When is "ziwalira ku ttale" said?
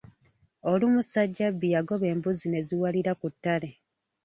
2.67-3.69